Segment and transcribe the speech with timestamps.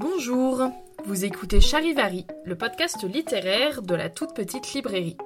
[0.00, 0.70] Bonjour,
[1.06, 5.16] vous écoutez Charivari, le podcast littéraire de la toute petite librairie.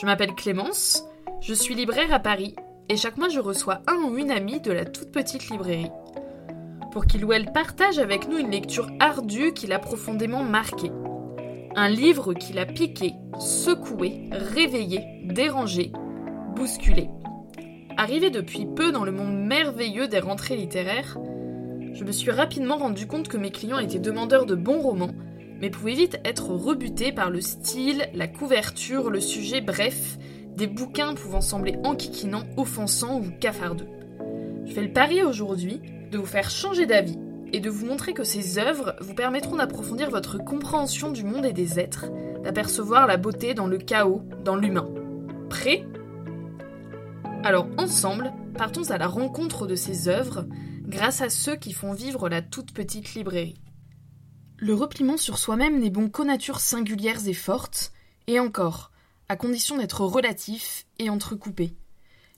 [0.00, 1.04] Je m'appelle Clémence,
[1.40, 2.56] je suis libraire à Paris
[2.88, 5.92] et chaque mois je reçois un ou une amie de la toute petite librairie.
[6.90, 10.90] Pour qu'il ou elle partage avec nous une lecture ardue qui l'a profondément marqué.
[11.76, 15.92] Un livre qui l'a piqué, secoué, réveillé, dérangé,
[16.56, 17.10] bousculé.
[17.96, 21.16] Arrivé depuis peu dans le monde merveilleux des rentrées littéraires,
[21.94, 25.14] je me suis rapidement rendu compte que mes clients étaient demandeurs de bons romans,
[25.60, 30.18] mais pouvaient vite être rebutés par le style, la couverture, le sujet, bref,
[30.56, 33.88] des bouquins pouvant sembler enquiquinants, offensants ou cafardeux.
[34.66, 37.18] Je fais le pari aujourd'hui de vous faire changer d'avis
[37.52, 41.52] et de vous montrer que ces œuvres vous permettront d'approfondir votre compréhension du monde et
[41.52, 42.06] des êtres,
[42.44, 44.88] d'apercevoir la beauté dans le chaos, dans l'humain.
[45.48, 45.84] Prêt?
[47.42, 50.46] Alors ensemble, partons à la rencontre de ces œuvres
[50.90, 53.60] grâce à ceux qui font vivre la toute petite librairie.
[54.58, 57.92] Le repliement sur soi-même n'est bon qu'aux natures singulières et fortes,
[58.26, 58.90] et encore,
[59.28, 61.76] à condition d'être relatif et entrecoupé.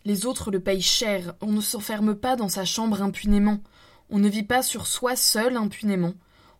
[0.04, 3.60] Les autres le payent cher, on ne s'enferme pas dans sa chambre impunément,
[4.10, 6.12] on ne vit pas sur soi seul impunément,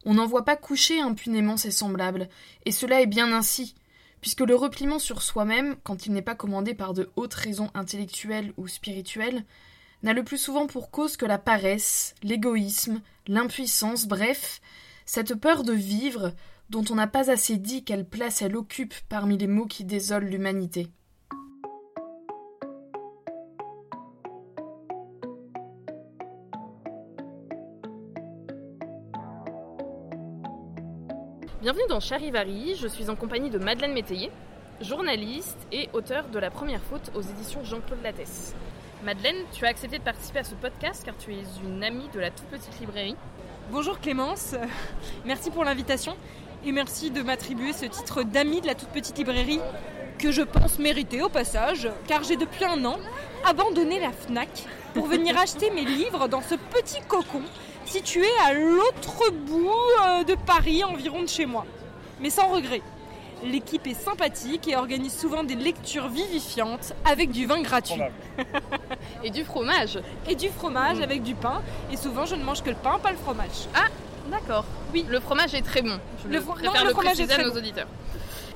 [0.06, 2.30] on n'envoie pas coucher impunément ses semblables,
[2.64, 3.74] et cela est bien ainsi,
[4.22, 8.54] puisque le repliement sur soi-même, quand il n'est pas commandé par de hautes raisons intellectuelles
[8.56, 9.44] ou spirituelles,
[10.02, 14.60] n'a le plus souvent pour cause que la paresse, l'égoïsme, l'impuissance, bref,
[15.06, 16.32] cette peur de vivre
[16.70, 20.26] dont on n'a pas assez dit quelle place elle occupe parmi les maux qui désolent
[20.26, 20.88] l'humanité.
[31.60, 34.32] Bienvenue dans Charivari, je suis en compagnie de Madeleine Métayer,
[34.80, 38.52] journaliste et auteur de La Première Faute aux éditions Jean-Claude Lattès.
[39.02, 42.20] Madeleine, tu as accepté de participer à ce podcast car tu es une amie de
[42.20, 43.16] la toute petite librairie.
[43.72, 44.54] Bonjour Clémence,
[45.24, 46.16] merci pour l'invitation
[46.64, 49.58] et merci de m'attribuer ce titre d'amie de la toute petite librairie
[50.20, 52.96] que je pense mériter au passage car j'ai depuis un an
[53.44, 57.42] abandonné la FNAC pour venir acheter mes livres dans ce petit cocon
[57.84, 59.68] situé à l'autre bout
[60.06, 61.66] euh, de Paris environ de chez moi.
[62.20, 62.82] Mais sans regret.
[63.44, 68.00] L'équipe est sympathique et organise souvent des lectures vivifiantes avec du vin gratuit.
[69.24, 69.98] et du fromage.
[70.28, 71.02] Et du fromage mm.
[71.02, 71.62] avec du pain.
[71.92, 73.68] Et souvent, je ne mange que le pain, pas le fromage.
[73.74, 73.88] Ah,
[74.30, 74.64] d'accord.
[74.92, 75.04] Oui.
[75.08, 75.98] Le fromage est très bon.
[76.22, 77.88] Je le, préfère le, fromage est à nos auditeurs.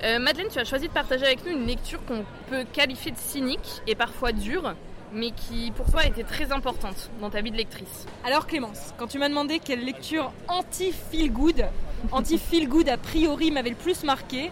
[0.04, 3.18] Euh, Madeleine, tu as choisi de partager avec nous une lecture qu'on peut qualifier de
[3.18, 4.74] cynique et parfois dure,
[5.12, 8.06] mais qui pour toi été très importante dans ta vie de lectrice.
[8.24, 11.66] Alors Clémence, quand tu m'as demandé quelle lecture anti-feel good,
[12.12, 14.50] anti-feel good a priori m'avait le plus marqué,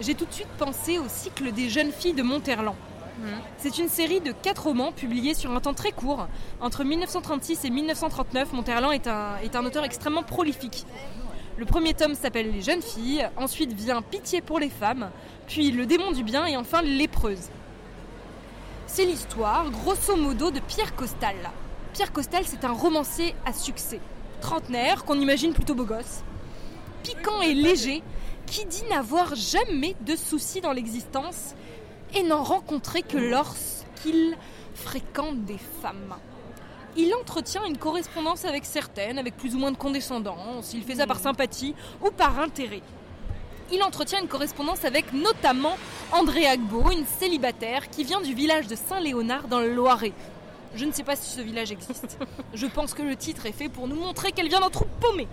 [0.00, 2.76] j'ai tout de suite pensé au cycle des jeunes filles de Monterland.
[3.18, 3.28] Mhm.
[3.58, 6.26] C'est une série de quatre romans publiés sur un temps très court.
[6.60, 10.86] Entre 1936 et 1939, Monterland est un, est un auteur extrêmement prolifique.
[11.58, 15.10] Le premier tome s'appelle Les jeunes filles, ensuite vient Pitié pour les femmes,
[15.46, 17.50] puis Le démon du bien et enfin Lépreuse.
[18.94, 21.34] C'est l'histoire, grosso modo, de Pierre Costal.
[21.94, 24.00] Pierre Costal, c'est un romancier à succès.
[24.42, 26.22] Trentenaire, qu'on imagine plutôt beau gosse.
[27.02, 28.02] Piquant et léger,
[28.44, 31.54] qui dit n'avoir jamais de soucis dans l'existence
[32.14, 34.36] et n'en rencontrer que lorsqu'il
[34.74, 36.16] fréquente des femmes.
[36.94, 41.06] Il entretient une correspondance avec certaines, avec plus ou moins de condescendance, il fait ça
[41.06, 41.74] par sympathie
[42.04, 42.82] ou par intérêt.
[43.72, 45.76] Il entretient une correspondance avec notamment
[46.12, 50.12] André Agbo, une célibataire qui vient du village de Saint-Léonard dans le Loiret.
[50.74, 52.18] Je ne sais pas si ce village existe.
[52.54, 55.26] Je pense que le titre est fait pour nous montrer qu'elle vient d'un trou paumé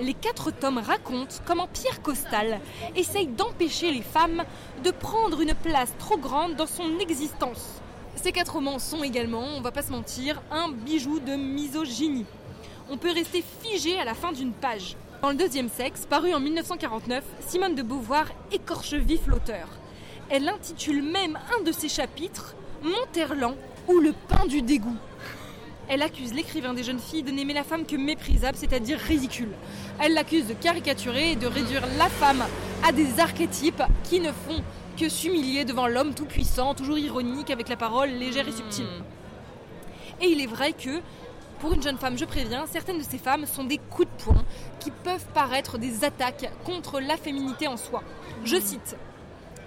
[0.00, 2.60] les quatre tomes racontent comment Pierre Costal
[2.96, 4.44] essaye d'empêcher les femmes
[4.82, 7.80] de prendre une place trop grande dans son existence.
[8.16, 12.26] Ces quatre romans sont également, on va pas se mentir, un bijou de misogynie.
[12.90, 14.96] On peut rester figé à la fin d'une page.
[15.22, 19.68] Dans le deuxième sexe, paru en 1949, Simone de Beauvoir écorche vif l'auteur.
[20.30, 23.54] Elle intitule même un de ses chapitres Monterland
[23.86, 24.96] ou le pain du dégoût.
[25.90, 29.50] Elle accuse l'écrivain des jeunes filles de n'aimer la femme que méprisable, c'est-à-dire ridicule.
[30.00, 32.42] Elle l'accuse de caricaturer et de réduire la femme
[32.82, 34.62] à des archétypes qui ne font
[34.98, 38.86] que s'humilier devant l'homme tout-puissant, toujours ironique, avec la parole légère et subtile.
[40.22, 41.00] Et il est vrai que,
[41.60, 44.44] pour une jeune femme, je préviens, certaines de ces femmes sont des coups de poing
[44.80, 48.02] qui peuvent paraître des attaques contre la féminité en soi.
[48.44, 48.96] Je cite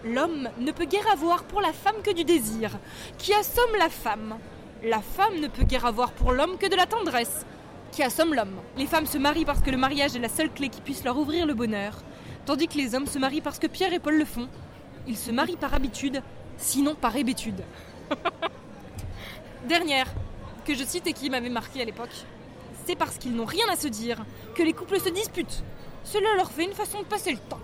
[0.04, 2.72] L'homme ne peut guère avoir pour la femme que du désir,
[3.20, 4.38] qui assomme la femme.
[4.84, 7.46] La femme ne peut guère avoir pour l'homme que de la tendresse,
[7.92, 8.58] qui assomme l'homme.
[8.76, 11.18] Les femmes se marient parce que le mariage est la seule clé qui puisse leur
[11.18, 12.02] ouvrir le bonheur,
[12.46, 14.50] tandis que les hommes se marient parce que Pierre et Paul le font.
[15.08, 16.24] Ils se marient par habitude,
[16.58, 17.64] sinon par hébétude.
[19.70, 20.08] Dernière,
[20.64, 22.26] que je cite et qui m'avait marqué à l'époque,
[22.86, 24.26] c'est parce qu'ils n'ont rien à se dire
[24.56, 25.64] que les couples se disputent.
[26.04, 27.60] Cela leur fait une façon de passer le temps.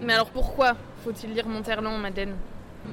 [0.00, 0.74] Mais alors pourquoi
[1.04, 2.36] faut-il lire Monterland, Madeleine?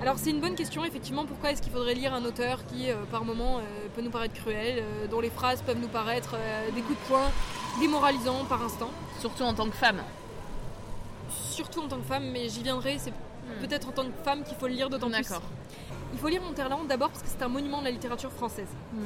[0.02, 2.96] Alors c'est une bonne question, effectivement, pourquoi est-ce qu'il faudrait lire un auteur qui, euh,
[3.10, 3.62] par moment, euh,
[3.96, 6.36] peut nous paraître cruel, euh, dont les phrases peuvent nous paraître
[6.75, 7.32] des coups de poing
[7.80, 8.92] démoralisants par instant?
[9.20, 10.02] Surtout en tant que femme.
[11.60, 13.60] Surtout en tant que femme, mais j'y viendrai, c'est hmm.
[13.60, 15.22] peut-être en tant que femme qu'il faut le lire d'autant plus.
[15.22, 15.42] D'accord.
[16.14, 18.70] Il faut lire Monterland d'abord parce que c'est un monument de la littérature française.
[18.94, 19.02] Hmm.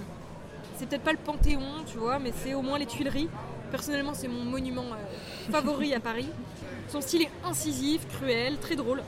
[0.77, 3.27] C'est peut-être pas le Panthéon, tu vois, mais c'est au moins les Tuileries.
[3.71, 4.85] Personnellement, c'est mon monument
[5.51, 6.29] favori à Paris.
[6.89, 9.01] Son style est incisif, cruel, très drôle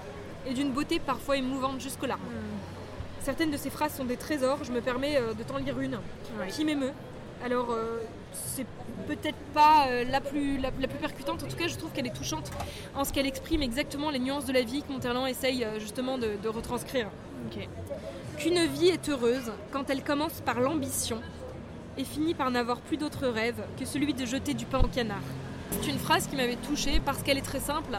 [0.47, 2.21] et d'une beauté parfois émouvante jusqu'aux larmes.
[2.21, 3.21] Hmm.
[3.21, 5.99] Certaines de ces phrases sont des trésors, je me permets euh, de t'en lire une
[6.49, 6.93] qui m'émeut.
[7.43, 7.99] Alors, euh,
[8.33, 8.65] c'est
[9.07, 12.15] peut-être pas euh, la, plus, la, plus percutante, en tout cas, je trouve qu'elle est
[12.15, 12.51] touchante
[12.95, 16.47] en ce qu'elle exprime exactement les nuances de la vie que Monterland essaye justement de,
[16.47, 17.07] retranscrire.
[18.37, 21.21] Qu'une vie est heureuse quand elle commence par l'ambition
[21.97, 25.21] et finit par n'avoir plus d'autre rêve que celui de jeter du pain au canard.
[25.71, 27.97] C'est une phrase qui m'avait touchée parce qu'elle est très simple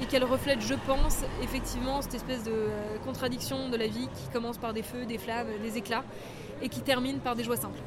[0.00, 4.28] et qu'elle reflète, je pense, effectivement cette espèce de euh, contradiction de la vie qui
[4.32, 6.04] commence par des feux, des flammes, des éclats
[6.62, 7.80] et qui termine par des joies simples.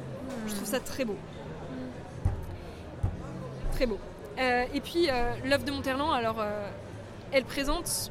[0.46, 1.16] Je trouve ça très beau.
[3.72, 3.98] Très beau.
[4.38, 6.44] Euh, et puis euh, l'œuvre de Monterland, alors
[7.32, 8.10] elle présente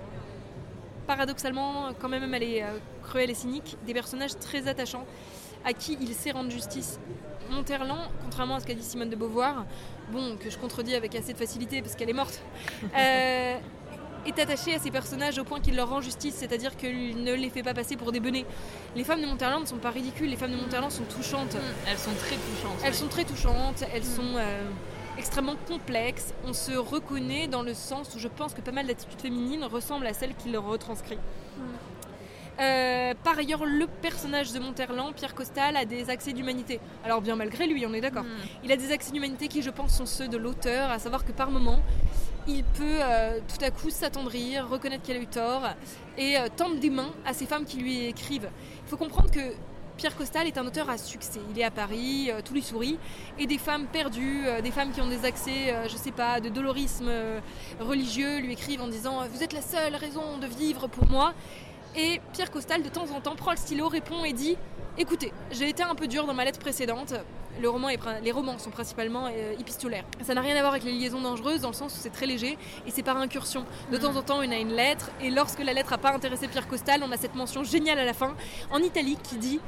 [1.08, 2.66] paradoxalement, quand même elle est
[3.04, 5.06] cruelle et cynique, des personnages très attachants
[5.66, 7.00] à qui il sait rendre justice.
[7.50, 9.66] Monterland, contrairement à ce qu'a dit Simone de Beauvoir,
[10.12, 12.42] bon, que je contredis avec assez de facilité parce qu'elle est morte,
[14.25, 17.50] est attaché à ces personnages au point qu'il leur rend justice, c'est-à-dire qu'il ne les
[17.50, 18.46] fait pas passer pour des benets.
[18.96, 21.56] Les femmes de Monterland ne sont pas ridicules, les femmes de Monterland sont touchantes.
[21.56, 22.80] Mmh, elles sont très touchantes.
[22.84, 24.16] Elles sont très touchantes, elles mmh.
[24.16, 24.70] sont euh,
[25.18, 26.34] extrêmement complexes.
[26.46, 30.08] On se reconnaît dans le sens où je pense que pas mal d'attitudes féminines ressemblent
[30.08, 31.18] à celles qu'il retranscrit.
[31.18, 31.62] Mmh.
[32.60, 36.80] Euh, par ailleurs, le personnage de Monterland, Pierre Costal, a des accès d'humanité.
[37.04, 38.26] Alors bien malgré lui, on est d'accord.
[38.64, 41.32] Il a des accès d'humanité qui, je pense, sont ceux de l'auteur, à savoir que
[41.32, 41.82] par moment,
[42.48, 45.64] il peut euh, tout à coup s'attendrir, reconnaître qu'elle a eu tort
[46.18, 48.50] et euh, tendre des mains à ces femmes qui lui écrivent.
[48.86, 49.54] Il faut comprendre que
[49.96, 51.40] Pierre Costal est un auteur à succès.
[51.52, 52.98] Il est à Paris, euh, tout lui sourit,
[53.40, 57.10] et des femmes perdues, des femmes qui ont des accès, je sais pas, de dolorisme
[57.80, 61.34] religieux lui écrivent en disant Vous êtes la seule raison de vivre pour moi.
[61.95, 64.57] Et Pierre Costal, de temps en temps, prend le stylo, répond et dit
[64.98, 67.13] Écoutez, j'ai été un peu dur dans ma lettre précédente.
[67.62, 67.68] Les
[68.31, 70.06] romans sont principalement euh, épistolaires.
[70.24, 72.25] Ça n'a rien à voir avec les liaisons dangereuses dans le sens où c'est très
[72.25, 72.57] léger
[72.88, 73.66] et c'est par incursion.
[73.92, 76.48] De temps en temps, on a une lettre et lorsque la lettre n'a pas intéressé
[76.48, 78.36] Pierre Costal, on a cette mention géniale à la fin
[78.72, 79.60] en italique qui dit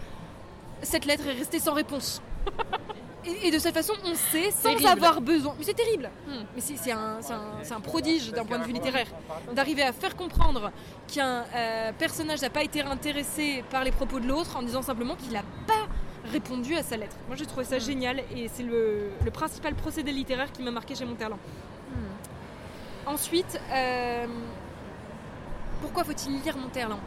[0.81, 2.21] Cette lettre est restée sans réponse.
[3.43, 5.55] Et, de cette façon, on sait sans avoir besoin.
[5.57, 6.09] Mais c'est terrible.
[6.27, 6.43] Hmm.
[6.55, 9.07] Mais c'est un, prodige d'un point de vue littéraire.
[9.53, 10.71] D'arriver à faire comprendre
[11.07, 15.15] qu'un euh, personnage n'a pas été intéressé par les propos de l'autre en disant simplement
[15.15, 15.87] qu'il n'a pas
[16.31, 17.15] répondu à sa lettre.
[17.27, 17.81] Moi, j'ai trouvé ça hmm.
[17.81, 21.39] génial et c'est le, principal procédé littéraire qui m'a marqué chez Monterland.
[21.91, 23.09] Hmm.
[23.09, 24.25] Ensuite, euh,
[25.81, 26.99] pourquoi faut-il lire Monterland?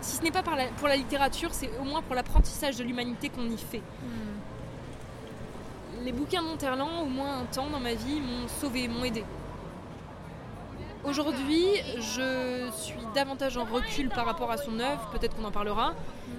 [0.00, 3.44] Si ce n'est pas pour la littérature, c'est au moins pour l'apprentissage de l'humanité qu'on
[3.44, 3.82] y fait
[6.04, 9.24] les bouquins de Monterland, au moins un temps dans ma vie, m'ont sauvé, m'ont aidé.
[11.04, 11.64] Aujourd'hui,
[11.96, 15.94] je suis davantage en recul par rapport à son œuvre, peut-être qu'on en parlera,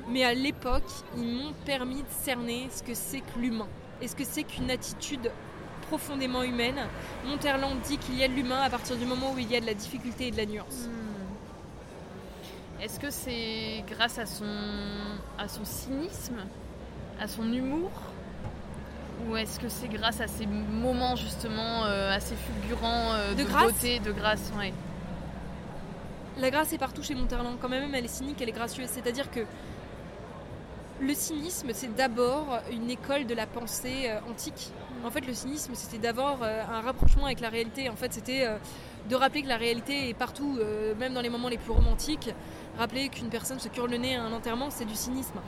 [0.07, 0.83] mais à l'époque,
[1.17, 3.67] ils m'ont permis de cerner ce que c'est que l'humain
[4.01, 5.31] et ce que c'est qu'une attitude
[5.87, 6.79] profondément humaine.
[7.25, 9.59] Monterland dit qu'il y a de l'humain à partir du moment où il y a
[9.59, 10.87] de la difficulté et de la nuance.
[10.87, 11.11] Hmm.
[12.83, 14.45] Est-ce que c'est grâce à son,
[15.37, 16.37] à son cynisme,
[17.19, 17.91] à son humour,
[19.27, 23.99] ou est-ce que c'est grâce à ces moments justement euh, assez fulgurants euh, de, beauté,
[23.99, 24.51] de grâce
[26.37, 27.57] La grâce est partout chez Monterland.
[27.61, 28.89] Quand même, elle est cynique, elle est gracieuse.
[28.89, 29.41] C'est-à-dire que
[30.99, 34.71] le cynisme, c'est d'abord une école de la pensée euh, antique.
[35.03, 37.89] En fait, le cynisme, c'était d'abord un rapprochement avec la réalité.
[37.89, 38.47] En fait, c'était
[39.09, 40.59] de rappeler que la réalité est partout,
[40.99, 42.29] même dans les moments les plus romantiques.
[42.77, 45.39] Rappeler qu'une personne se cure le nez à un enterrement, c'est du cynisme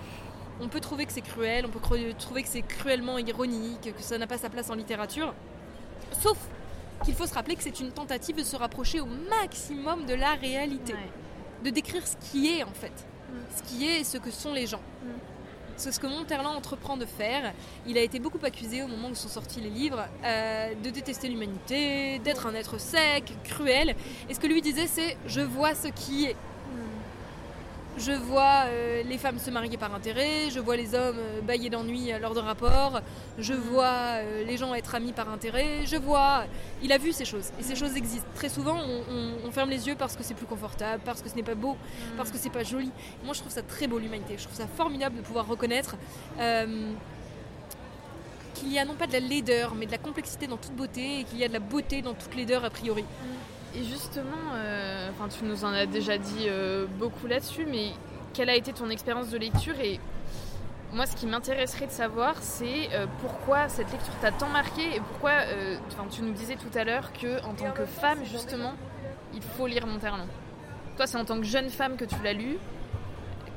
[0.61, 4.17] on peut trouver que c'est cruel, on peut trouver que c'est cruellement ironique, que ça
[4.17, 5.33] n'a pas sa place en littérature.
[6.21, 6.37] Sauf
[7.03, 10.33] qu'il faut se rappeler que c'est une tentative de se rapprocher au maximum de la
[10.33, 10.93] réalité.
[11.63, 12.91] De décrire ce qui est en fait.
[12.91, 13.35] Mm.
[13.55, 14.81] Ce qui est et ce que sont les gens.
[15.03, 15.09] Mm.
[15.75, 17.51] C'est ce que Monterland entreprend de faire.
[17.87, 21.29] Il a été beaucoup accusé au moment où sont sortis les livres euh, de détester
[21.29, 23.95] l'humanité, d'être un être sec, cruel.
[24.29, 26.35] Et ce que lui disait, c'est je vois ce qui est.
[28.03, 31.69] je vois euh, les femmes se marier par intérêt, je vois les hommes euh, bailler
[31.69, 33.01] d'ennui lors de rapports,
[33.37, 36.43] je vois euh, les gens être amis par intérêt, je vois...
[36.81, 38.27] Il a vu ces choses, et ces choses existent.
[38.35, 38.77] Très souvent,
[39.45, 41.77] on, ferme les yeux parce que c'est plus confortable, parce que ce n'est pas beau,
[42.17, 42.91] parce que c'est pas joli.
[43.23, 44.35] Moi, je trouve ça très beau, l'humanité.
[44.37, 45.95] Je trouve ça formidable de pouvoir reconnaître
[48.55, 51.19] qu'il y a non pas de la laideur, mais de la complexité dans toute beauté,
[51.19, 53.05] et qu'il y a de la beauté dans toute laideur a priori.
[53.75, 57.91] Et justement, euh, tu nous en as déjà dit euh, beaucoup là-dessus, mais
[58.33, 59.99] quelle a été ton expérience de lecture et
[60.91, 64.99] moi, ce qui m'intéresserait de savoir, c'est euh, pourquoi cette lecture t'a tant marqué et
[64.99, 65.31] pourquoi,
[66.11, 68.73] tu nous disais tout à l'heure que en tant que femme, justement,
[69.33, 70.27] il faut lire Monterland.
[70.95, 72.59] Toi, c'est en tant que jeune femme que tu l'as lu.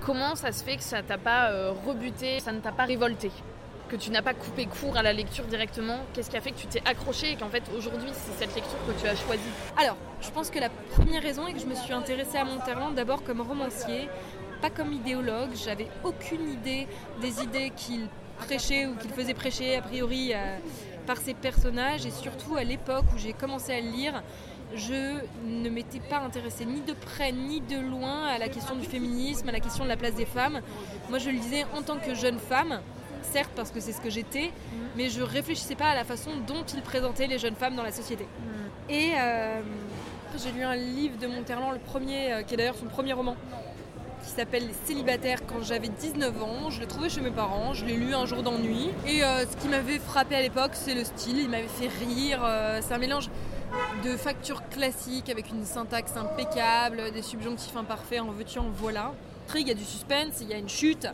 [0.00, 1.50] Comment ça se fait que ça t'a pas
[1.86, 3.30] rebuté, ça ne t'a pas révolté
[3.88, 6.58] que tu n'as pas coupé court à la lecture directement Qu'est-ce qui a fait que
[6.58, 9.42] tu t'es accroché et qu'en fait aujourd'hui c'est cette lecture que tu as choisie
[9.76, 12.94] Alors, je pense que la première raison est que je me suis intéressée à Monterland
[12.94, 14.08] d'abord comme romancier,
[14.60, 15.50] pas comme idéologue.
[15.64, 16.86] J'avais aucune idée
[17.20, 20.58] des idées qu'il prêchait ou qu'il faisait prêcher a priori euh,
[21.06, 24.22] par ses personnages et surtout à l'époque où j'ai commencé à le lire.
[24.74, 28.84] Je ne m'étais pas intéressée ni de près ni de loin à la question du
[28.84, 30.60] féminisme, à la question de la place des femmes.
[31.08, 32.80] Moi, je le disais en tant que jeune femme,
[33.32, 34.76] certes parce que c'est ce que j'étais, mm.
[34.96, 37.92] mais je réfléchissais pas à la façon dont il présentait les jeunes femmes dans la
[37.92, 38.24] société.
[38.24, 38.90] Mm.
[38.90, 39.60] Et euh,
[40.42, 43.36] j'ai lu un livre de Monterland, le premier, euh, qui est d'ailleurs son premier roman,
[44.22, 46.70] qui s'appelle Les célibataires quand j'avais 19 ans.
[46.70, 48.90] Je l'ai trouvé chez mes parents, je l'ai lu un jour d'ennui.
[49.06, 52.40] Et euh, ce qui m'avait frappé à l'époque, c'est le style, il m'avait fait rire.
[52.80, 53.30] c'est un mélange
[54.04, 59.12] de factures classiques avec une syntaxe impeccable, des subjonctifs imparfaits en veux-tu en voilà.
[59.54, 61.06] Il y a du suspense, il y a une chute.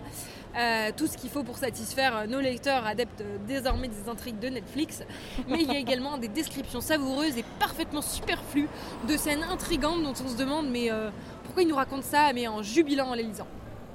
[0.54, 5.02] Euh, tout ce qu'il faut pour satisfaire nos lecteurs adeptes désormais des intrigues de Netflix.
[5.48, 8.68] Mais il y a également des descriptions savoureuses et parfaitement superflues
[9.08, 11.10] de scènes intrigantes dont on se demande mais euh,
[11.44, 13.46] pourquoi ils nous racontent ça mais en jubilant en les lisant.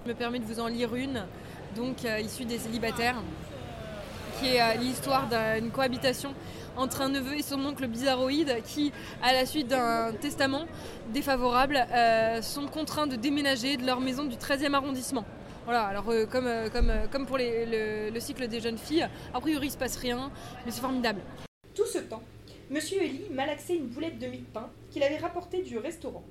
[0.04, 1.26] Je me permets de vous en lire une,
[1.76, 3.22] donc euh, issue des célibataires,
[4.40, 6.34] qui est l'histoire d'une cohabitation
[6.76, 8.92] entre un neveu et son oncle bizarroïde qui,
[9.24, 10.66] à la suite d'un testament
[11.12, 11.84] défavorable,
[12.42, 15.26] sont contraints de déménager de leur maison du 13e arrondissement.
[15.68, 19.68] Voilà, alors euh, comme, euh, euh, comme pour le, cycle des jeunes filles, a priori
[19.68, 20.32] il se passe rien,
[20.66, 21.20] mais c'est formidable.
[21.76, 22.24] Tout ce temps,
[22.70, 26.24] Monsieur Elie malaxait une boulette de mie de pain qu'il avait rapportée du restaurant.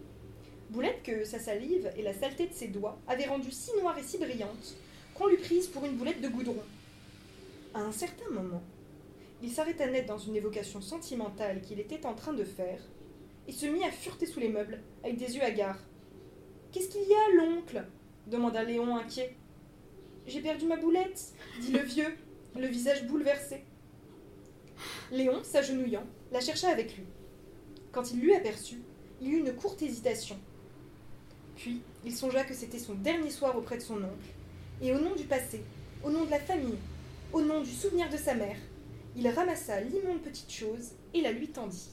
[0.70, 4.02] Boulette que sa salive et la saleté de ses doigts avaient rendue si noire et
[4.02, 4.74] si brillante
[5.14, 6.56] qu'on l'eût prise pour une boulette de goudron.
[7.74, 8.62] À un certain moment,
[9.42, 12.80] il s'arrêta net dans une évocation sentimentale qu'il était en train de faire
[13.46, 15.80] et se mit à fureter sous les meubles avec des yeux hagards.
[16.72, 17.84] Qu'est-ce qu'il y a, l'oncle?
[18.26, 19.34] Demanda Léon inquiet.
[20.26, 22.16] J'ai perdu ma boulette, dit le vieux,
[22.56, 23.64] le visage bouleversé.
[25.12, 27.04] Léon, s'agenouillant, la chercha avec lui.
[27.92, 28.82] Quand il l'eut aperçue,
[29.20, 30.36] il eut une courte hésitation.
[31.54, 34.34] Puis, il songea que c'était son dernier soir auprès de son oncle,
[34.82, 35.62] et au nom du passé,
[36.04, 36.78] au nom de la famille,
[37.32, 38.56] au nom du souvenir de sa mère,
[39.16, 41.88] il ramassa l'immonde petite chose et la lui tendit.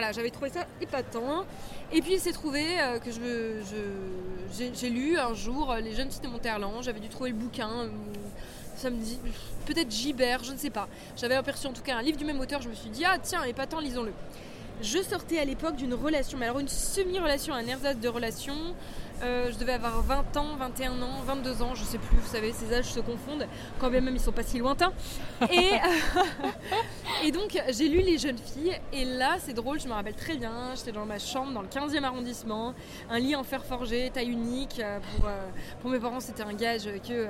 [0.00, 1.44] Voilà, j'avais trouvé ça épatant.
[1.92, 6.10] Et puis il s'est trouvé euh, que je, j'ai, lu un jour euh, Les jeunes
[6.10, 6.82] filles de Monterland.
[6.82, 7.68] J'avais dû trouver le bouquin.
[7.68, 8.90] Euh,
[9.66, 10.88] peut-être Gibert, je ne sais pas.
[11.18, 12.62] J'avais aperçu en tout cas un livre du même auteur.
[12.62, 14.14] Je me suis dit, ah tiens, épatant, lisons-le.
[14.80, 18.54] Je sortais à l'époque d'une relation, mais alors une semi-relation, un ersatz de relation.
[19.22, 22.52] Euh, je devais avoir 20 ans, 21 ans, 22 ans, je sais plus, vous savez,
[22.52, 23.46] ces âges se confondent,
[23.78, 24.92] quand bien même ils sont pas si lointains.
[25.52, 25.72] Et,
[27.26, 30.36] et donc j'ai lu Les Jeunes Filles, et là c'est drôle, je me rappelle très
[30.36, 32.74] bien, j'étais dans ma chambre dans le 15e arrondissement,
[33.10, 36.88] un lit en fer forgé, taille unique, euh, pour, euh, mes parents c'était un gage
[37.06, 37.26] que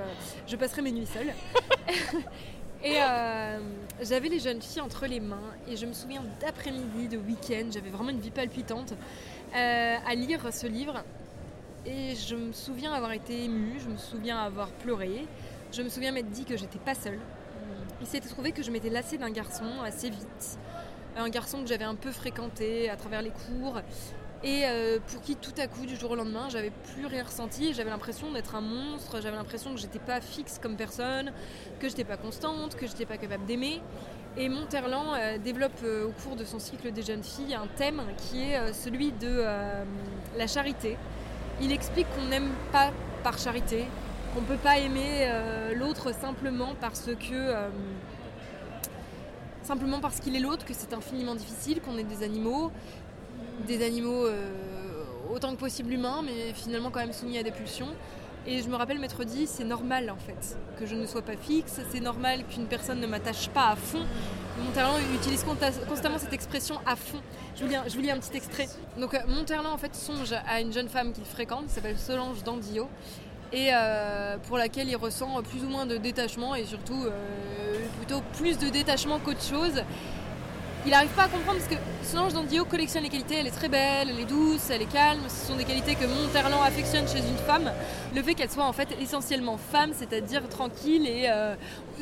[0.47, 1.33] je passerais mes nuits seule.
[2.83, 3.59] Et euh,
[4.01, 7.91] j'avais les jeunes filles entre les mains et je me souviens d'après-midi, de week-end, j'avais
[7.91, 8.93] vraiment une vie palpitante
[9.55, 11.03] euh, à lire ce livre.
[11.85, 15.25] Et je me souviens avoir été émue, je me souviens avoir pleuré,
[15.71, 17.19] je me souviens m'être dit que j'étais pas seule.
[18.01, 20.59] Il s'était trouvé que je m'étais lassée d'un garçon assez vite,
[21.17, 23.81] un garçon que j'avais un peu fréquenté à travers les cours.
[24.43, 27.73] Et euh, pour qui tout à coup du jour au lendemain j'avais plus rien ressenti.
[27.73, 29.19] J'avais l'impression d'être un monstre.
[29.21, 31.31] J'avais l'impression que j'étais pas fixe comme personne
[31.79, 33.81] que j'étais pas constante que j'étais pas capable d'aimer.
[34.37, 38.01] Et Monterland euh, développe euh, au cours de son cycle des jeunes filles un thème
[38.17, 39.43] qui est celui de
[40.37, 40.97] la charité
[41.61, 42.91] il explique qu'on n'aime pas
[43.23, 43.85] par charité
[44.33, 45.29] qu'on peut pas aimer
[45.75, 47.53] l'autre simplement parce que
[49.63, 52.71] simplement parce qu'il est l'autre, que c'est infiniment difficile, qu'on est des animaux,
[53.67, 54.51] des animaux euh,
[55.33, 57.93] autant que possible humains, mais finalement quand même soumis à des pulsions.
[58.47, 61.37] Et je me rappelle m'être dit, c'est normal en fait que je ne sois pas
[61.37, 64.03] fixe, c'est normal qu'une personne ne m'attache pas à fond.
[64.65, 65.45] Monterland utilise
[65.87, 67.19] constamment cette expression à fond.
[67.55, 68.67] Je vous lis un, petit extrait.
[68.99, 72.43] Donc euh, Monterland en fait songe à une jeune femme qu'il fréquente, qui s'appelle Solange
[72.43, 72.89] Dandillo,
[73.53, 78.21] et euh, pour laquelle il ressent plus ou moins de détachement et surtout euh, plutôt
[78.37, 79.83] plus de détachement qu'autre chose
[80.85, 83.69] il n'arrive pas à comprendre parce que Solange Dandio collectionne les qualités, elle est très
[83.69, 87.19] belle, elle est douce, elle est calme, ce sont des qualités que Monterland affectionne chez
[87.19, 87.71] une femme.
[88.15, 91.55] Le fait qu'elle soit en fait essentiellement femme, c'est-à-dire tranquille et euh,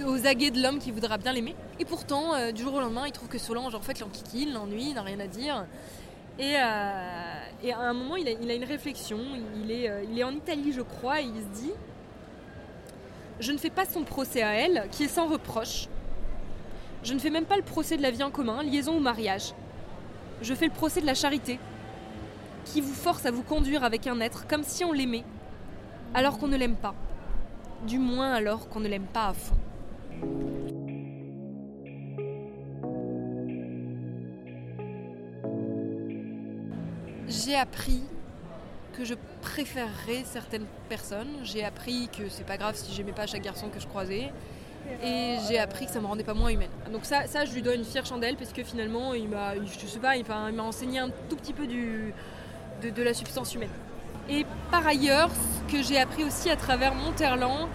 [0.05, 1.55] aux aguets de l'homme qui voudra bien l'aimer.
[1.79, 4.93] Et pourtant, euh, du jour au lendemain, il trouve que Solange en fait l'enquiquine, l'ennuie,
[4.93, 5.65] n'a rien à dire.
[6.39, 9.19] Et, euh, à un moment, il a, une réflexion,
[9.61, 11.73] il est, il est en Italie je crois, et il se dit,
[13.41, 15.87] je ne fais pas son procès à elle, qui est sans reproche,
[17.03, 19.53] je ne fais même pas le procès de la vie en commun, liaison ou mariage.
[20.41, 21.59] Je fais le procès de la charité,
[22.65, 25.23] qui vous force à vous conduire avec un être comme si on l'aimait,
[26.13, 26.95] alors qu'on ne l'aime pas.
[27.87, 29.55] Du moins alors qu'on ne l'aime pas à fond.
[37.27, 38.01] J'ai appris
[38.93, 41.29] que je préférerais certaines personnes.
[41.43, 44.33] J'ai appris que c'est pas grave si j'aimais pas chaque garçon que je croisais
[45.03, 46.69] et j'ai appris que ça me rendait pas moins humaine.
[46.91, 49.87] Donc ça, ça je lui dois une fière chandelle parce que finalement il m'a, je
[49.87, 52.13] sais pas, il m'a enseigné un tout petit peu du,
[52.81, 53.69] de, la substance humaine.
[54.29, 57.67] Et par ailleurs, ce que j'ai appris aussi à travers Monterland,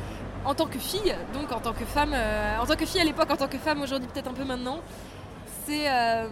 [0.44, 3.04] en tant que fille, donc en tant que femme, euh, en tant que fille à
[3.04, 4.80] l'époque, en tant que femme aujourd'hui peut-être un peu maintenant,
[5.66, 6.26] c'est euh,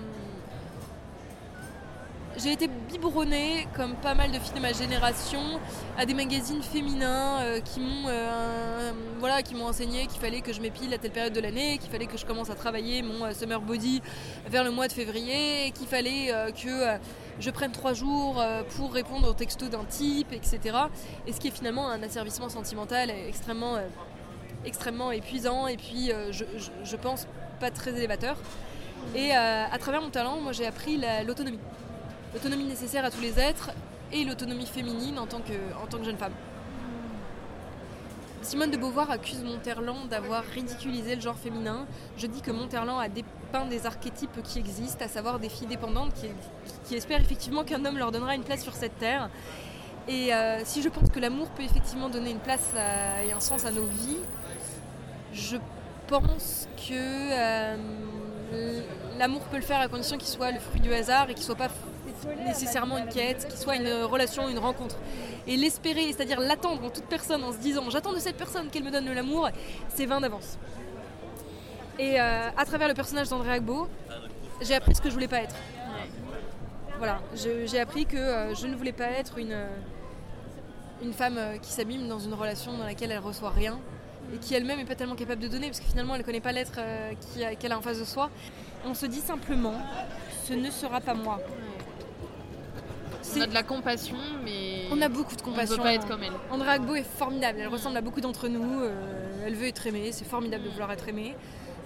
[2.39, 5.61] j'ai été biberonnée, comme pas mal de filles de ma génération,
[5.99, 10.95] à des magazines féminins euh, qui m'ont euh, voilà, enseigné qu'il fallait que je m'épile
[10.95, 13.61] à telle période de l'année, qu'il fallait que je commence à travailler mon euh, summer
[13.61, 14.01] body
[14.49, 16.99] vers le mois de février, qu'il fallait que
[17.39, 18.43] je prenne trois jours
[18.77, 20.61] pour répondre au texto d'un type, etc.
[21.27, 23.77] Et ce qui est finalement un asservissement sentimental extrêmement,
[24.65, 26.45] extrêmement épuisant et puis je,
[26.85, 27.27] je, pense
[27.61, 28.37] pas très élévateur.
[29.15, 31.59] Et à travers mon talent, moi j'ai appris l'autonomie
[32.33, 33.71] l'autonomie nécessaire à tous les êtres
[34.13, 36.33] et l'autonomie féminine en tant, que, jeune femme.
[38.43, 41.87] Simone de Beauvoir accuse Monterland d'avoir ridiculisé le genre féminin.
[42.17, 46.13] Je dis que Monterland a dépeint des archétypes qui existent, à savoir des filles dépendantes
[46.85, 49.31] qui, espèrent effectivement qu'un homme leur donnera une place sur cette terre.
[50.09, 52.75] Et euh, si je pense que l'amour peut effectivement donner une place
[53.25, 54.19] et un sens à nos vies,
[55.33, 55.57] je
[56.09, 57.77] pense que euh,
[59.19, 61.55] l'amour peut le faire à condition qu'il soit le fruit du hasard et qu'il soit
[61.55, 61.71] pas
[62.47, 64.97] nécessairement une quête, qu'il soit une relation, une rencontre.
[65.47, 68.85] Et l'espérer, c'est-à-dire l'attendre en toute personne en se disant j'attends de cette personne qu'elle
[68.85, 69.49] me donne de l'amour,
[69.95, 70.59] c'est 20 d'avance.
[71.99, 73.89] Et euh, à travers le personnage d'André Agbo,
[74.61, 75.57] j'ai appris ce que je voulais pas être.
[76.99, 79.57] Voilà, j'ai appris que euh, je ne voulais pas être une,
[81.03, 83.79] une femme euh, qui s'abîme dans une relation dans laquelle elle reçoit rien
[84.33, 86.41] et qui elle-même n'est pas tellement capable de donner parce que finalement elle ne connaît
[86.41, 86.79] pas l'être
[87.59, 88.31] qu'elle a en face de soi.
[88.87, 89.75] On se dit simplement
[90.45, 91.41] ce ne sera pas moi.
[93.37, 94.85] On a de la compassion, mais.
[94.91, 95.75] On a beaucoup de compassion.
[95.75, 96.33] On ne peut pas être comme elle.
[96.51, 97.59] Andrea Agbo est formidable.
[97.61, 98.83] Elle ressemble à beaucoup d'entre nous.
[98.83, 100.11] Euh, elle veut être aimée.
[100.13, 101.35] C'est formidable de vouloir être aimée.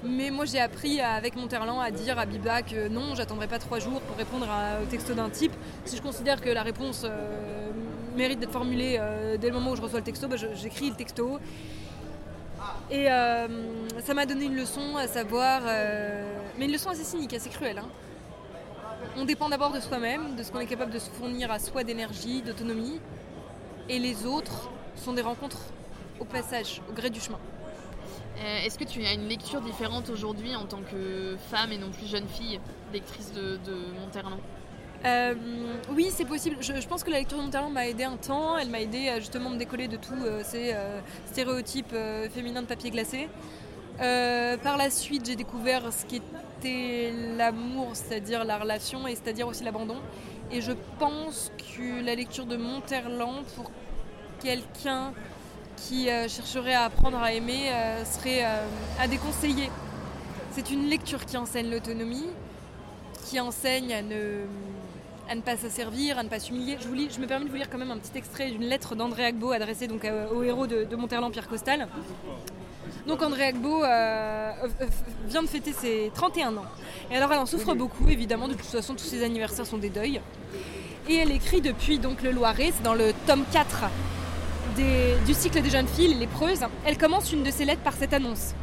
[0.05, 3.79] Mais moi, j'ai appris avec Monterland à dire à Biba que non, j'attendrai pas trois
[3.79, 4.47] jours pour répondre
[4.83, 5.53] au texto d'un type.
[5.85, 7.71] Si je considère que la réponse euh,
[8.17, 10.97] mérite d'être formulée euh, dès le moment où je reçois le texto, bah, j'écris le
[10.97, 11.39] texto.
[12.91, 15.63] Et ça m'a donné une leçon à savoir.
[16.59, 17.79] mais une leçon assez cynique, assez cruelle.
[17.79, 17.89] Hein
[19.17, 21.85] on dépend d'abord de soi-même, de ce qu'on est capable de se fournir à soi
[21.85, 23.01] d'énergie, d'autonomie.
[23.89, 25.61] Et les autres sont des rencontres
[26.21, 27.39] au passage, au gré du chemin.
[28.39, 31.91] Euh, est-ce que tu as une lecture différente aujourd'hui en tant que femme et non
[31.91, 32.61] plus jeune fille,
[32.93, 34.39] lectrice de, de Monterland?
[35.05, 35.35] Euh,
[35.95, 36.57] oui, c'est possible.
[36.61, 38.59] Je, pense que la lecture de Monterland m'a aidé un temps.
[38.59, 40.75] Elle m'a aidé à justement me décoller de tous euh, ces
[41.27, 41.95] stéréotypes
[42.35, 43.29] féminins de papier glacé.
[43.99, 49.97] Par la suite, j'ai découvert ce est l'amour, c'est-à-dire la relation, et c'est-à-dire aussi l'abandon.
[50.51, 53.71] Et je pense que la lecture de Monterland, pour
[54.41, 55.13] quelqu'un
[55.77, 58.67] qui euh, chercherait à apprendre à aimer, euh, serait euh,
[59.01, 59.71] à déconseiller.
[60.53, 62.29] C'est une lecture qui enseigne l'autonomie,
[63.29, 66.79] qui enseigne à ne, pas s'asservir, à ne pas s'humilier.
[66.81, 69.51] Je me permets de vous lire quand même un petit extrait d'une lettre d'André Agbo
[69.51, 71.89] adressée donc au héros de, de Monterland, Pierre Costal.
[73.07, 74.87] Donc André Agbo euh, euh,
[75.29, 76.65] vient de fêter ses 31 ans.
[77.11, 79.91] Et alors elle en souffre beaucoup, évidemment, de toute façon tous ses anniversaires sont des
[79.91, 80.21] deuils.
[81.09, 83.85] Et elle écrit depuis donc le Loiret, c'est dans le tome 4
[85.25, 86.61] du cycle des jeunes filles, les preuses.
[86.85, 88.55] Elle commence une de ses lettres par cette annonce.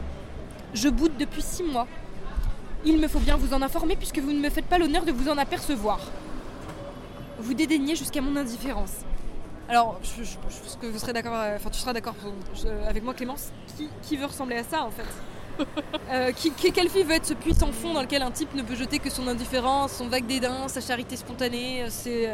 [0.74, 1.88] Je boude depuis 6 mois.
[2.86, 5.12] Il me faut bien vous en informer puisque vous ne me faites pas l'honneur de
[5.12, 6.00] vous en apercevoir.
[7.40, 8.92] Vous dédaignez jusqu'à mon indifférence.
[9.74, 12.14] Alors, je, je- je pense que vous serez d'accord, euh, enfin tu seras d'accord
[12.88, 15.04] avec moi Clémence, qui, qui veut ressembler à ça en fait?
[16.12, 18.62] Euh, qui, Quelle fille veut être ce puits sans fond dans lequel un type ne
[18.62, 22.30] peut jeter que son indifférence, son vague dédain, sa charité spontanée, euh, ses,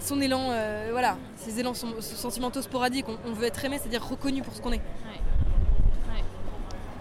[0.00, 4.06] son élan, euh, voilà, ses élans son- sentimentaux sporadiques, on, on veut être aimé, c'est-à-dire
[4.06, 4.80] reconnu pour ce qu'on est.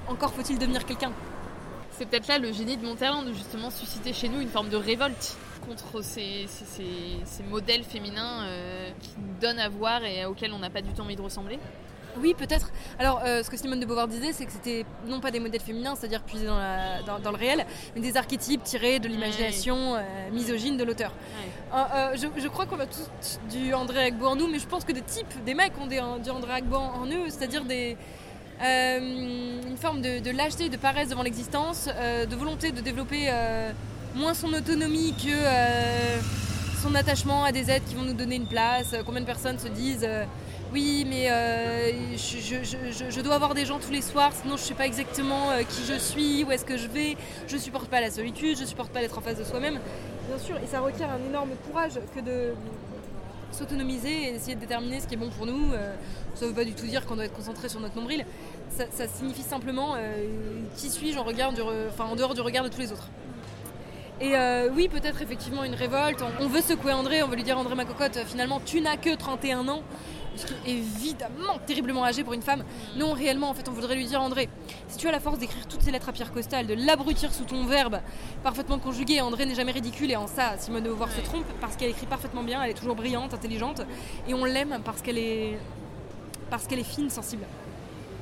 [0.10, 1.12] Encore faut-il devenir quelqu'un.
[1.98, 4.78] C'est peut-être là le génie de Monterland de justement susciter chez nous une forme de
[4.78, 10.26] révolte contre ces, ces- ces- ces modèles féminins euh, qui nous donnent à voir et
[10.26, 11.60] auxquels on n'a pas du tout envie de ressembler.
[12.22, 12.72] Oui, peut-être.
[13.00, 15.62] Alors, euh, ce que Simone de Beauvoir disait, c'est que c'était non pas des modèles
[15.62, 19.96] féminins, c'est-à-dire puisés dans, la- dans- dans le réel, mais des archétypes tirés de l'imagination
[19.96, 21.12] euh, misogyne de l'auteur.
[21.74, 24.84] Euh, je, je crois qu'on a tous du André Agbo en nous, mais je pense
[24.86, 27.98] que des types, des mecs ont des, du André Agbo en eux, c'est-à-dire des,
[28.62, 33.28] une forme de, de lâcheté, de paresse devant l'existence, de volonté de développer
[34.16, 36.20] moins son autonomie que euh,
[36.82, 38.96] son attachement à des êtres qui vont nous donner une place.
[39.06, 40.26] Combien de personnes se disent euh,
[40.72, 44.74] oui, mais euh, je, je- dois avoir des gens tous les soirs, sinon je sais
[44.74, 47.16] pas exactement euh, qui je suis, où est-ce que je vais.
[47.48, 49.80] Je supporte pas la solitude, je supporte pas d'être en face de soi-même.
[50.28, 52.54] Bien sûr, et ça requiert un énorme courage que de
[53.52, 55.74] s'autonomiser et essayer de déterminer ce qui est bon pour nous.
[55.74, 55.94] Euh,
[56.34, 58.26] ça veut pas du tout dire qu'on doit être concentré sur notre nombril.
[58.72, 60.26] Ça, signifie simplement euh,
[60.76, 61.52] qui suis-je en, regard
[61.90, 63.10] enfin, en dehors du regard de tous les autres.
[64.24, 66.22] Et euh, oui, peut-être effectivement une révolte.
[66.22, 68.96] On, on veut secouer André, on veut lui dire André ma cocotte, finalement tu n'as
[68.96, 69.82] que 31 ans.
[70.38, 72.64] Ce qui est évidemment terriblement âgé pour une femme.
[72.96, 74.50] Non, réellement, en fait, on voudrait lui dire André,
[74.88, 77.44] si tu as la force d'écrire toutes ces lettres à Pierre Costal, de l'abrutir sous
[77.44, 78.00] ton verbe
[78.44, 81.76] parfaitement conjugué, André n'est jamais ridicule et en ça, Simone de Beauvoir se trompe parce
[81.76, 83.82] qu'elle écrit parfaitement bien, elle est toujours brillante, intelligente
[84.28, 85.60] et on l'aime parce qu'elle est
[86.50, 87.46] parce qu'elle est fine, sensible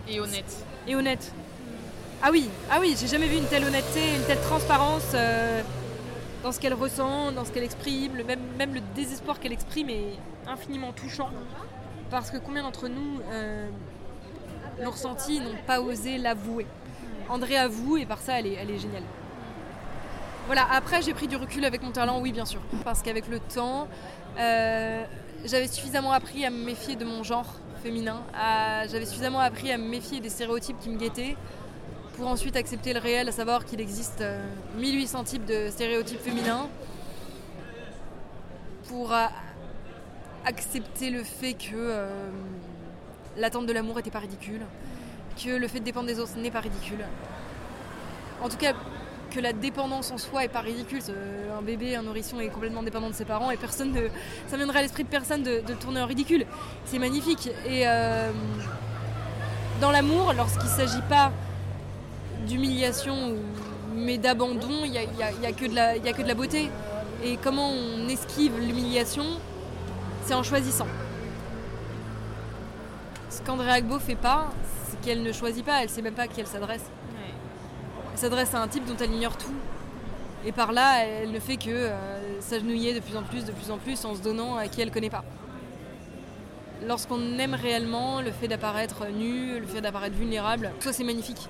[0.09, 0.65] Et honnête.
[0.87, 1.31] et honnête.
[2.23, 5.61] Ah oui, ah oui, j'ai jamais vu une telle honnêteté, une telle transparence euh,
[6.43, 9.89] dans ce qu'elle ressent, dans ce qu'elle exprime, le- même, même le désespoir qu'elle exprime
[9.89, 10.15] est
[10.47, 11.29] infiniment touchant.
[12.09, 13.69] Parce que combien d'entre nous euh,
[14.83, 16.65] l'ont ressenti, n'ont pas osé l'avouer.
[17.29, 19.03] André avoue et par ça elle est, géniale.
[20.47, 22.59] Voilà, après j'ai pris du recul avec mon talent, oui bien sûr.
[22.83, 23.87] Parce qu'avec le temps,
[24.37, 25.03] euh,
[25.45, 27.45] j'avais suffisamment appris à me méfier de mon genre
[27.83, 28.21] féminin,
[28.91, 31.35] j'avais suffisamment appris à me méfier des stéréotypes qui me guettaient
[32.21, 34.45] pour ensuite accepter le réel, à savoir qu'il existe euh,
[34.77, 36.69] 1800 types de stéréotypes féminins,
[38.87, 39.25] pour euh,
[40.45, 42.29] accepter le fait que euh,
[43.37, 44.61] l'attente de l'amour n'était pas ridicule,
[45.43, 47.03] que le fait de dépendre des autres n'est pas ridicule.
[48.43, 48.73] En tout cas,
[49.31, 51.01] que la dépendance en soi est pas ridicule.
[51.09, 54.09] Euh, Un bébé, un nourrisson est complètement dépendant de ses parents et personne ne,
[54.47, 56.45] ça viendrait à l'esprit de personne de, le tourner en ridicule.
[56.85, 57.49] C'est magnifique.
[57.65, 58.29] Et euh,
[59.79, 61.31] dans l'amour, lorsqu'il ne s'agit pas
[62.47, 63.35] d'humiliation
[63.95, 66.09] mais d'abandon, il n'y a, y a- il y a que de la- il y
[66.09, 66.69] a que de la beauté.
[67.23, 69.25] Et comment on esquive l'humiliation?
[70.25, 70.87] C'est en choisissant.
[73.29, 74.49] Ce qu'André Agbo fait pas,
[74.89, 76.83] c'est qu'elle ne choisit pas, elle sait même pas à qui elle s'adresse.
[78.13, 79.53] Elle s'adresse à un type dont elle ignore tout.
[80.45, 81.91] Et par là, elle ne fait que euh,
[82.41, 84.91] s'agenouiller de plus en plus, de plus en plus, en se donnant à qui elle
[84.91, 85.23] connaît pas.
[86.87, 91.47] Lorsqu'on aime réellement, le fait d'apparaître nu, le fait d'apparaître vulnérable, soit c'est magnifique.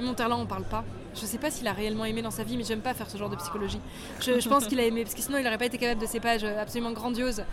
[0.00, 0.84] Monterland en parle pas.
[1.14, 3.16] Je sais pas s'il a réellement aimé dans sa vie, mais j'aime pas faire ce
[3.16, 3.80] genre de psychologie.
[4.20, 6.18] Je, pense qu'il a aimé, parce que sinon il n'aurait pas été capable de ces
[6.20, 7.44] pages absolument grandioses.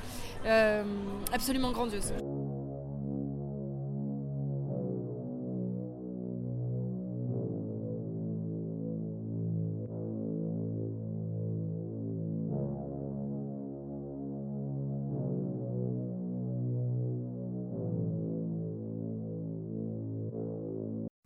[0.46, 0.84] Euh,
[1.32, 2.14] absolument grandioses.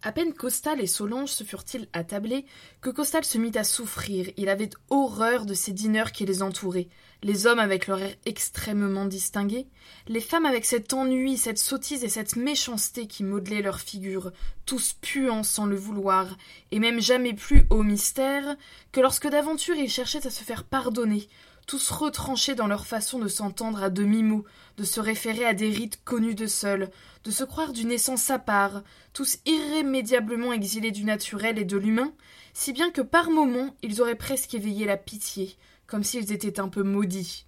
[0.07, 2.45] À peine Costal et Solange se furent-ils attablés
[2.79, 4.29] que Costal se mit à souffrir.
[4.37, 6.89] Il avait horreur de ces dîneurs qui les entouraient.
[7.23, 9.65] Les hommes avec leur air extrêmement distingué,
[10.07, 14.31] les femmes avec cet ennui, cette sottise et cette méchanceté qui modelaient leurs figures,
[14.67, 16.37] tous puants sans le vouloir,
[16.69, 18.57] et même jamais plus au mystère
[18.91, 21.27] que lorsque d'aventure ils cherchaient à se faire pardonner,
[21.65, 24.45] tous retranchés dans leur façon de s'entendre à demi-mot,
[24.78, 26.89] de se référer à des rites connus de seuls,
[27.23, 32.13] de se croire d'une essence à part, tous irrémédiablement exilés du naturel et de l'humain,
[32.54, 35.56] si bien que par moments ils auraient presque éveillé la pitié,
[35.88, 37.45] comme s'ils étaient un peu maudits.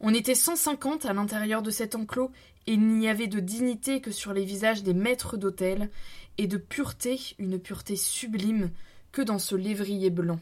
[0.00, 2.30] On était cent cinquante à l'intérieur de cet enclos,
[2.66, 5.90] et il n'y avait de dignité que sur les visages des maîtres d'hôtel,
[6.38, 8.70] et de pureté, une pureté sublime,
[9.10, 10.38] que dans ce lévrier blanc.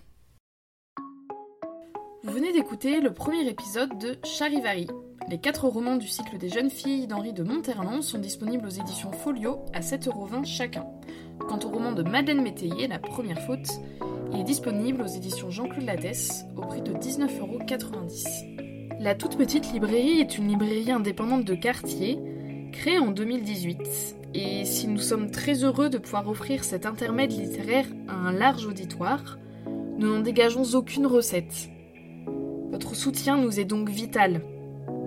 [2.27, 4.89] Vous venez d'écouter le premier épisode de Charivari.
[5.29, 9.12] Les quatre romans du cycle des jeunes filles d'Henri de Monterland sont disponibles aux éditions
[9.12, 10.87] Folio à 7,20€ chacun.
[11.39, 13.69] Quant au roman de Madeleine Métayer, La première faute,
[14.33, 18.99] il est disponible aux éditions Jean-Claude Lattès au prix de 19,90€.
[18.99, 22.19] La toute petite librairie est une librairie indépendante de quartier,
[22.73, 24.17] créée en 2018.
[24.35, 28.67] Et si nous sommes très heureux de pouvoir offrir cet intermède littéraire à un large
[28.67, 29.39] auditoire,
[29.97, 31.71] nous n'en dégageons aucune recette.
[32.77, 34.43] Votre soutien nous est donc vital.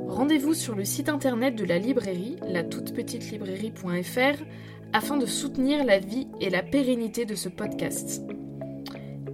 [0.08, 4.43] Rendez-vous sur le site internet de la librairie, la librairie.fr,
[4.91, 8.23] afin de soutenir la vie et la pérennité de ce podcast.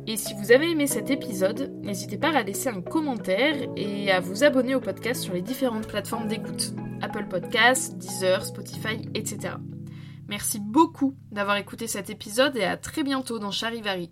[0.05, 4.19] Et si vous avez aimé cet épisode, n'hésitez pas à laisser un commentaire et à
[4.19, 6.73] vous abonner au podcast sur les différentes plateformes d'écoute.
[7.01, 9.53] Apple Podcasts, Deezer, Spotify, etc.
[10.27, 14.11] Merci beaucoup d'avoir écouté cet épisode et à très bientôt dans Charivari.